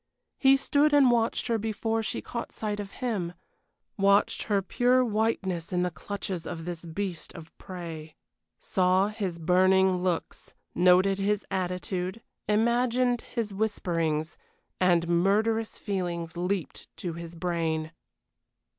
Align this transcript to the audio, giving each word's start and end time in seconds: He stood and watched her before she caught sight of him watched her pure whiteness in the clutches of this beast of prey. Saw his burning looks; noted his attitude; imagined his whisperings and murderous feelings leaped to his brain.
He 0.39 0.57
stood 0.57 0.95
and 0.95 1.11
watched 1.11 1.45
her 1.45 1.59
before 1.59 2.01
she 2.01 2.23
caught 2.23 2.51
sight 2.51 2.79
of 2.79 2.89
him 3.05 3.33
watched 3.99 4.41
her 4.49 4.63
pure 4.63 5.05
whiteness 5.05 5.71
in 5.71 5.83
the 5.83 5.91
clutches 5.91 6.47
of 6.47 6.65
this 6.65 6.83
beast 6.87 7.31
of 7.35 7.55
prey. 7.59 8.15
Saw 8.59 9.09
his 9.09 9.37
burning 9.37 9.97
looks; 9.97 10.55
noted 10.73 11.19
his 11.19 11.45
attitude; 11.51 12.23
imagined 12.49 13.21
his 13.21 13.53
whisperings 13.53 14.39
and 14.79 15.07
murderous 15.07 15.77
feelings 15.77 16.35
leaped 16.35 16.87
to 16.97 17.13
his 17.13 17.35
brain. 17.35 17.91